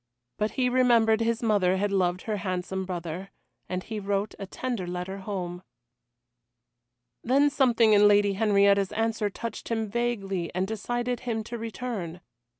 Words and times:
But 0.39 0.53
he 0.53 0.67
remembered 0.67 1.21
his 1.21 1.43
mother 1.43 1.77
had 1.77 1.91
loved 1.91 2.23
her 2.23 2.37
handsome 2.37 2.85
brother, 2.87 3.29
and 3.69 3.83
he 3.83 3.99
wrote 3.99 4.33
a 4.39 4.47
tender 4.47 4.87
letter 4.87 5.19
home. 5.19 5.61
Then 7.23 7.51
something 7.51 7.93
in 7.93 8.01
the 8.01 8.07
Lady 8.07 8.33
Henrietta's 8.33 8.91
answer 8.93 9.29
touched 9.29 9.69
him 9.69 9.87
vaguely 9.91 10.49
and 10.55 10.65
decided 10.67 11.19
him 11.19 11.43
to 11.43 11.55
return. 11.55 12.19